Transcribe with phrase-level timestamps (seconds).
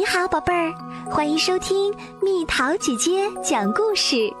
[0.00, 0.72] 你好，宝贝儿，
[1.10, 4.32] 欢迎收听蜜桃姐姐讲故事。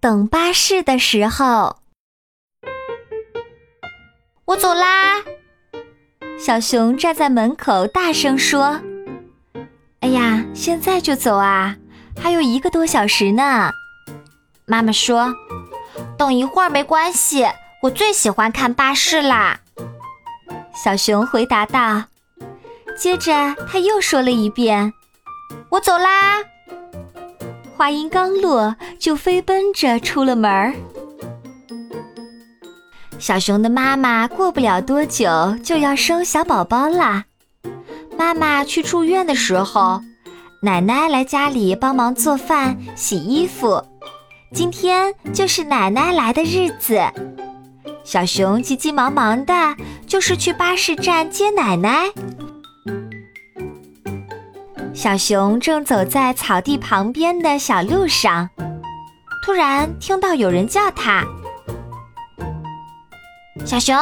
[0.00, 1.76] 等巴士的时候，
[4.46, 5.22] 我走啦！
[6.40, 8.80] 小熊站在门口大声说
[10.00, 11.76] ：“哎呀，现在就走啊？
[12.18, 13.70] 还有一个多小时呢。”
[14.64, 15.34] 妈妈说
[16.16, 17.44] ：“等一会儿没关系，
[17.82, 19.60] 我最喜欢看巴士啦。”
[20.80, 22.04] 小熊回答道。
[22.96, 23.32] 接着
[23.68, 24.92] 他又说了一遍
[25.70, 26.38] ：“我走啦。”
[27.76, 30.74] 话音刚落，就飞奔着出了门儿。
[33.18, 37.24] 小熊的妈妈过不了多久就要生小宝宝啦。
[38.16, 40.00] 妈妈去住院的时候，
[40.62, 43.84] 奶奶来家里帮忙做饭、洗衣服。
[44.54, 47.00] 今天就是奶奶来的日子，
[48.08, 49.52] 小熊急急忙忙的，
[50.06, 52.04] 就是去巴士站接奶奶。
[54.94, 58.48] 小熊正走在草地旁边的小路上，
[59.44, 61.22] 突然听到有人叫他
[63.66, 63.94] ：“小熊。”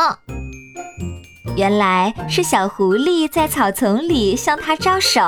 [1.59, 5.21] 原来是小狐狸在草丛里向它招手，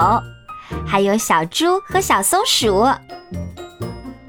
[0.86, 2.86] 还有小猪和小松鼠。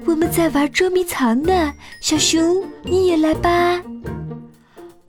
[0.04, 3.80] 我们在玩捉迷藏呢，小熊，你也来吧。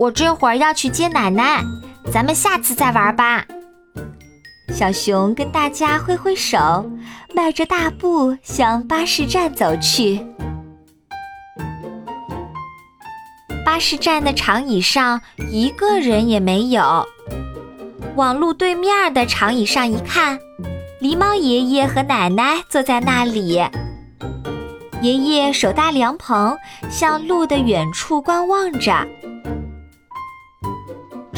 [0.02, 1.64] 我这会儿要去接奶奶，
[2.12, 3.46] 咱们下次再玩吧。
[4.74, 6.90] 小熊跟大家挥挥手，
[7.36, 10.26] 迈着大步向巴士站走去。
[13.64, 15.22] 巴士站的长椅上
[15.52, 17.06] 一个人也没有。
[18.16, 20.40] 往路对面的长椅上一看，
[21.00, 23.62] 狸猫爷爷和奶奶坐在那里。
[25.04, 26.58] 爷爷手搭凉棚，
[26.90, 29.08] 向路的远处观望着。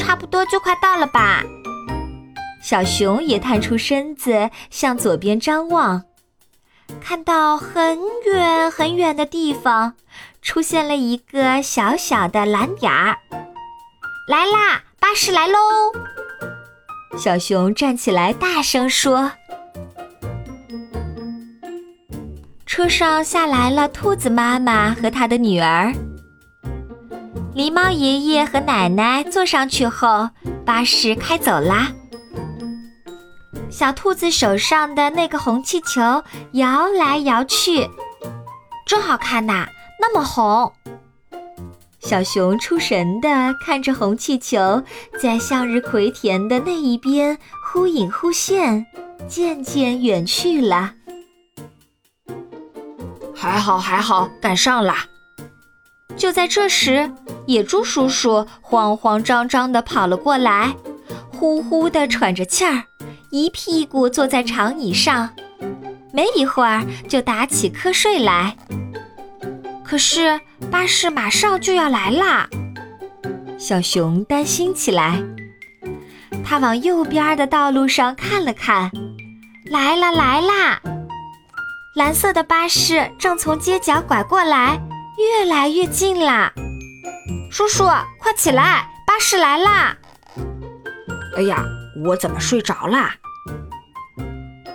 [0.04, 1.42] 差不多就快到了吧。
[2.62, 6.02] 小熊也探出身子，向左边张望，
[7.00, 9.94] 看到很远很远的地方
[10.42, 13.16] 出现了一个小小的蓝点儿。
[14.28, 15.58] 来啦，巴士来喽！
[17.18, 19.32] 小熊站起来，大声说
[22.66, 25.92] ：“车上下来了兔子妈妈和她的女儿。
[27.54, 30.28] 狸猫爷爷和奶奶坐上去后，
[30.64, 31.92] 巴士开走啦。”
[33.70, 36.00] 小兔子手上的那个红气球
[36.52, 37.88] 摇来摇去，
[38.86, 39.66] 真好看呐，
[40.00, 40.72] 那么红。
[42.00, 44.82] 小熊出神地看着红气球
[45.20, 48.86] 在向日葵田的那一边忽隐忽现，
[49.26, 50.94] 渐渐远去了。
[53.34, 55.06] 还好还好，赶上啦！
[56.16, 57.10] 就在这时，
[57.46, 60.74] 野猪叔叔慌慌张张地跑了过来，
[61.30, 62.84] 呼呼地喘着气儿。
[63.30, 65.30] 一屁股坐在长椅上，
[66.12, 68.56] 没一会儿就打起瞌睡来。
[69.84, 72.48] 可是巴士马上就要来啦，
[73.58, 75.20] 小熊担心起来。
[76.44, 78.90] 他往右边的道路上看了看，
[79.70, 80.80] 来啦来啦！
[81.96, 84.80] 蓝色的巴士正从街角拐过来，
[85.16, 86.52] 越来越近啦。
[87.50, 87.84] 叔叔，
[88.18, 89.96] 快起来，巴士来啦！
[91.36, 91.64] 哎呀，
[92.04, 93.14] 我怎么睡着啦？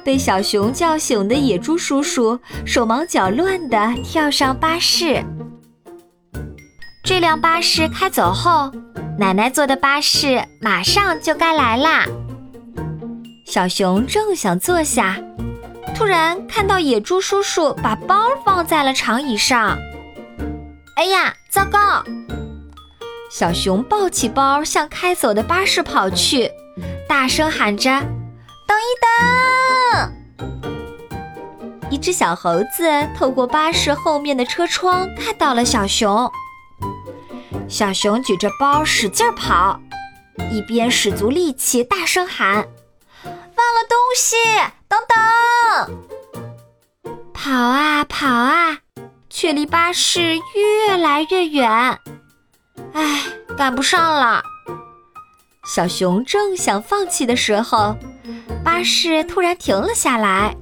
[0.04, 5.24] 被小熊叫醒的野猪叔叔手忙脚乱地跳上巴士。
[7.04, 8.72] 这辆巴士开走后，
[9.18, 12.06] 奶奶坐的巴士马上就该来啦。
[13.46, 15.18] 小熊正想坐下，
[15.96, 19.78] 突然看到野猪叔叔把包放在了长椅上。
[21.00, 22.04] 哎呀，糟糕！
[23.32, 26.52] 小熊抱起包向开走的巴士跑去，
[27.08, 27.90] 大声喊着
[28.68, 28.84] ：“等一
[30.36, 30.44] 等！”
[31.90, 36.30] 一只小猴子透过巴士后面的车窗看到了小熊。
[37.70, 39.80] 小熊举着包使劲跑，
[40.52, 42.56] 一边使足力气大声喊
[43.24, 44.36] ：“忘了东西，
[44.90, 45.18] 等等！”
[47.34, 48.80] 跑啊跑啊，
[49.30, 52.00] 却离巴士越来越远。
[52.94, 53.24] 唉，
[53.58, 54.44] 赶不上了。
[55.66, 57.96] 小熊正想放弃的时候，
[58.64, 60.56] 巴士突然停了下来。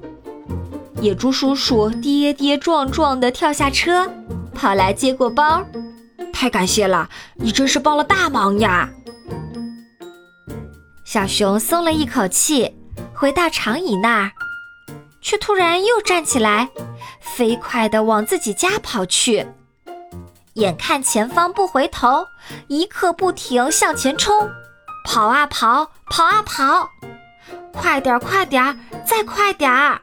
[1.00, 4.10] 野猪叔叔跌跌撞撞地跳下车，
[4.52, 5.64] 跑来接过包。
[6.32, 8.88] 太感谢了，你真是帮了大忙呀！
[11.04, 12.76] 小熊松了一口气，
[13.14, 14.32] 回到长椅那儿，
[15.22, 16.68] 却突然又站起来，
[17.38, 19.46] 飞快地往自己家跑去。
[20.54, 22.26] 眼看前方不回头，
[22.66, 24.50] 一刻不停向前冲，
[25.04, 26.90] 跑啊跑，跑啊跑，
[27.72, 28.76] 快点快点，
[29.06, 30.00] 再快点儿！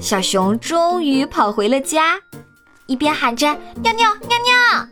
[0.00, 2.18] 小熊终于跑回了家，
[2.88, 3.46] 一边喊着
[3.80, 4.88] “尿尿尿尿”，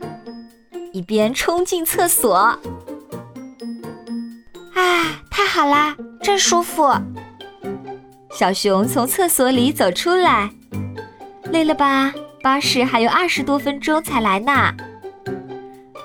[0.94, 2.32] 一边冲进厕所。
[2.32, 2.60] 啊，
[5.28, 6.94] 太好啦，真舒服！
[8.30, 10.52] 小熊从厕所里走出来，
[11.50, 12.12] 累了吧？
[12.42, 14.74] 巴士还有二十多分钟才来呢。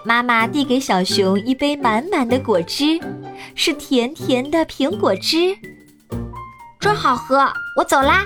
[0.03, 2.99] 妈妈递给小熊一杯满满的果汁，
[3.53, 5.55] 是甜甜的苹果汁，
[6.79, 7.51] 真好喝。
[7.75, 8.25] 我走啦。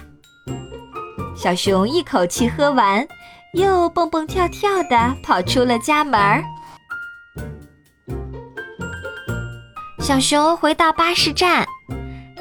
[1.36, 3.06] 小熊一口气喝完，
[3.54, 6.44] 又蹦蹦跳跳地跑出了家门儿。
[10.00, 11.66] 小熊回到巴士站，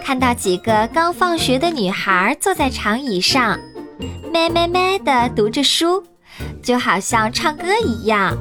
[0.00, 3.58] 看到几个刚放学的女孩坐在长椅上，
[4.32, 6.02] 咩咩咩地读着书，
[6.62, 8.36] 就好像唱歌一样。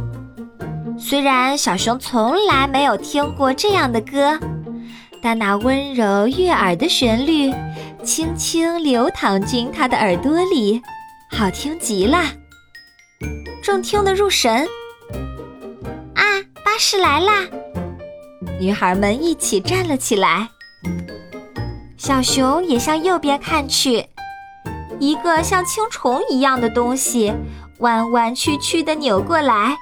[0.97, 4.39] 虽然小熊从来没有听过这样的歌，
[5.21, 7.53] 但那温柔悦耳的旋律。
[8.03, 10.81] 轻轻流淌进他的耳朵里，
[11.31, 12.21] 好听极了，
[13.63, 14.67] 正听得入神。
[16.13, 16.21] 啊，
[16.65, 17.47] 巴士来啦！
[18.59, 20.49] 女孩们一起站了起来。
[21.97, 24.05] 小熊也向右边看去，
[25.03, 27.33] 一个像青虫一样的东西
[27.79, 29.77] 弯弯曲曲地扭过来，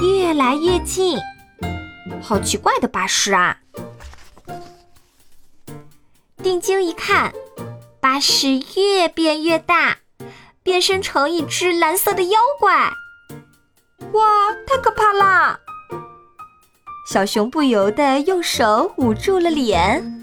[0.00, 1.18] 越来越近。
[2.22, 3.56] 好奇怪的巴士啊！
[6.40, 7.32] 定睛一看。
[7.98, 9.96] 巴士越变越大，
[10.62, 12.92] 变身成一只蓝色的妖怪！
[14.12, 15.58] 哇，太可怕啦！
[17.08, 20.21] 小熊不由得用手捂住了脸。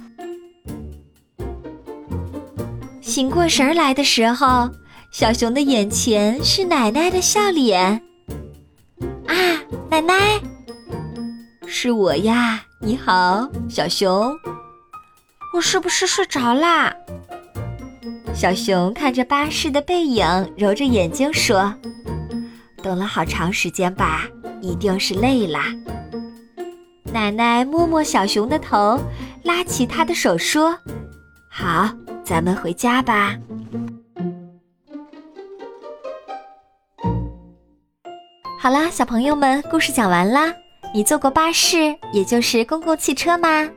[3.19, 4.69] 醒过神来的时候，
[5.11, 8.01] 小熊的眼前是奶奶的笑脸。
[9.27, 9.35] 啊，
[9.89, 10.39] 奶奶，
[11.67, 12.63] 是我呀！
[12.79, 14.33] 你好，小熊。
[15.53, 16.95] 我是不是睡着啦？
[18.33, 20.25] 小熊看着巴士的背影，
[20.55, 21.75] 揉着眼睛说
[22.81, 24.29] ：“等了好长时间吧，
[24.61, 25.65] 一定是累啦。”
[27.11, 28.97] 奶奶摸摸小熊的头，
[29.43, 30.79] 拉起他的手说
[31.51, 31.89] ：“好，
[32.29, 33.35] 咱们回家吧。”
[38.61, 40.53] 好啦，小朋友们，故事讲完啦。
[40.93, 43.67] 你坐过巴士，也就是公共汽车吗？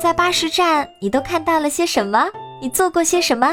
[0.00, 2.30] 在巴士站，你都看到了些什么？
[2.62, 3.52] 你做过些什么？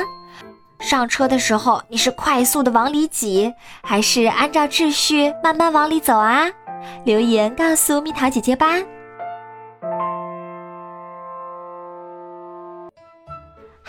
[0.80, 6.50] 上车的时候，你是快速的往里挤，还是按照秩序慢慢往里走啊？
[7.04, 8.78] 留言告诉蜜桃姐姐吧。